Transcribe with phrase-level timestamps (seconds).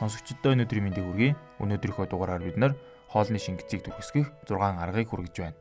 [0.00, 1.36] Сонсогчдод өнөөдрийн мэндийг хүргэе.
[1.60, 2.72] Өнөөдрийнхөө дугаараар бид нар
[3.12, 5.60] хоолны шингэцийг түрхсгэх 6 аргыг хүргэж байна.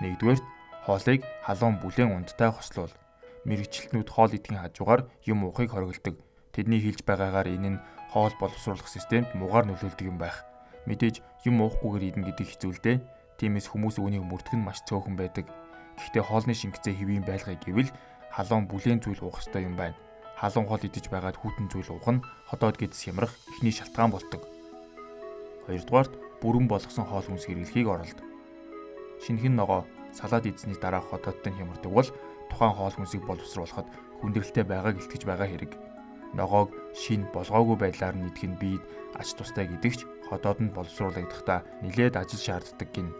[0.00, 0.40] Нэгдүгээр
[0.88, 2.88] хоолыг халуун бүлээн ундтай хослуул.
[3.44, 6.24] Мэргэжилтнүүд хоол идэхийн хажуугаар юм уухыг хориглдог.
[6.56, 7.82] Тэдний хэлж байгаагаар энэ нь
[8.16, 10.48] хоол боловсруулах системд муугар нөлөөлдөг юм байх.
[10.88, 12.92] Мэдээж юм уухгүйгээр идэнэ гэдэг хэцүүлдэ.
[13.36, 15.52] Тиймээс хүмүүс үүнийг мөрдөх нь маш цөөхөн байдаг.
[16.00, 17.92] Гэхдээ хоолны шингэцээ хэвийн байлгыг гэвэл
[18.32, 19.92] халуун бүлээн зүйл уух ёстой юм байна
[20.42, 24.42] халуун хоол идэж байгаад хүйтэн зүйл уух нь ходоод гэдс хямрах эхний шалтгаан болдог.
[25.70, 28.18] Хоёрдугаарт бүрэн болгосон хоол хүнс хэрэглэхийг оролд.
[29.22, 32.10] Шинэхэн ногоо салаад идсний дараа ходоодтой хямардаг бол
[32.50, 33.86] тухайн хоол хүнсийг боловсруулахад
[34.18, 35.72] хүндрэлтэй байгааг илтгэж байгаа хэрэг.
[36.34, 38.82] Ногоог шин болгоогүй байдлаар нь идэх нь биед
[39.14, 43.14] ач тустай гэдэгч ходоод нь боловсруулагдахдаа нилээд ажил шаарддаг гин.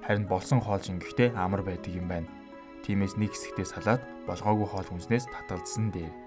[0.00, 2.32] Харин болсон хоол шингэхдээ амар байдаг юм байна.
[2.80, 6.21] Тиймээс нэг хэсэгтээ салаад болгоогүй хоол хүнснээс татгалзсан дээ.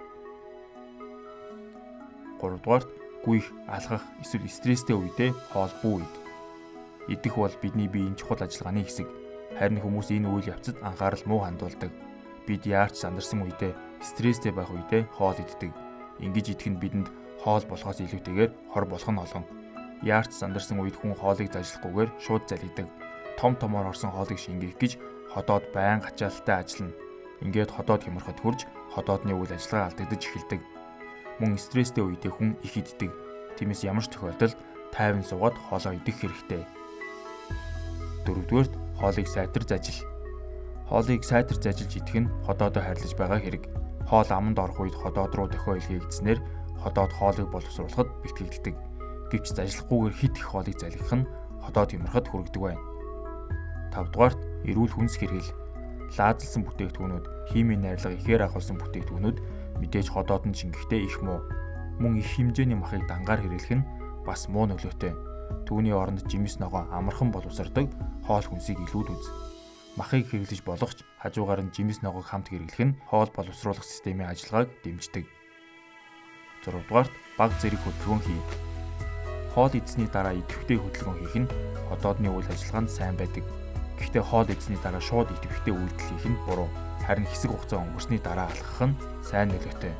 [2.41, 2.89] 3 дугаарт
[3.25, 6.15] гүйх, алхах эсвэл стресстэй үедээ хоол бүү ид.
[7.09, 9.09] Идэх бол бидний биеийн чухал ажиллагааны хэсэг.
[9.57, 11.89] Харин хүмүүс энэ үйл явцад анхаарал муу хандуулдаг.
[12.45, 15.73] Бид яарч сандарсан үедээ стресстэй байх үедээ хоол иддэг.
[16.21, 17.09] Ингэж идэх нь бидэнд
[17.41, 19.45] хоол болохоос илүүтэйгээр хор болох нь олон.
[20.05, 22.87] Яарч сандарсан үед хүн хоолыг зажлахгүйгээр шууд залгидаг.
[23.41, 24.91] Том томоор орсон хоолыг шингээх гэж
[25.33, 26.93] ходоод байн ачаалттай ажиллана.
[27.41, 30.74] Ингээд ходоод хямрахад хурж ходоодны үйл ажиллагаа алдагдаж эхэлдэг
[31.39, 33.11] мөн стресстэй үедээ хүн их иддэг.
[33.59, 34.55] Тиймээс ямар ч тохиолдолд
[34.95, 36.63] тайван суугаад хоолоо идэх хэрэгтэй.
[38.23, 39.99] Дөрөвдүгээрт хоолыг сайтар зажил.
[40.87, 43.63] Хоолыг сайтар зажилж идэх нь ходоодоо харьлаж байгаа хэрэг.
[44.07, 46.39] Хоол аманд орох үед ходоод руу дохио илгээгдснээр
[46.79, 48.75] ходоод хоолыг боловсруулахад бэлтгэгддэг.
[49.33, 51.27] Гэвч зажлахгүйгээр хит их хоолыг залгих нь
[51.65, 52.83] ходоод юмрахад хүргэдэг байна.
[53.91, 55.51] 5 дугаарт эрүүл хүнс хэрэгэл.
[56.15, 59.37] Лаазалсан бүтээгдэхүүнүүд, химийн найрлага ихээр агуулсан бүтээгдэхүүнүүд
[59.79, 61.43] Мэдээж ходоод нь шингэхдээ их муу.
[61.99, 63.87] Мөн их хэмжээний махыг дангаар хэрэглэх нь
[64.23, 65.13] бас муу нөлөөтэй.
[65.67, 67.91] Түүний оронд жимс ногоо амархан боловсрдог
[68.25, 69.25] хоол хүнсийг илүүд үз.
[69.95, 74.69] Махыг хэрэглэж болох ч хажуугаар нь жимс ногоог хамт хэрэглэх нь хоол боловсруулах системийн ажиллагааг
[74.83, 75.25] дэмждэг.
[76.65, 78.41] 6 дугаарт баг зэрэг хөдөлгөөн хий.
[79.53, 81.51] Хоол идсний дараа идэвхтэй хөдөлгөөн хийх нь
[81.87, 83.45] ходоодны үйл ажиллагаанд сайн байдаг.
[84.01, 86.67] Гэхдээ хоол идсний дараа шууд идэвхтэй үйлдэл хийх нь буруу
[87.05, 89.93] харин хэсэг хугацаа өнгөрсний дараа алхах нь сайн нөлөөтэй.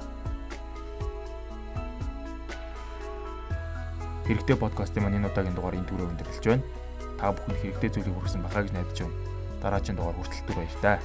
[4.25, 6.66] Хэрэгтэй подкастын маань энэ удаагийн дугаар энэ түрүү өндөрлөж байна.
[7.21, 9.17] Та бүхэнд хэрэгтэй зүйлийг хүргэсэн бахаа гэж найдаж байна.
[9.61, 10.97] Дараагийн дугаар хүртэл түр баяр таа.